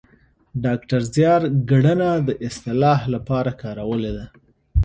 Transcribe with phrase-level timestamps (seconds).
[0.63, 4.25] ډاکتر زیار ګړنه د اصطلاح لپاره کارولې ده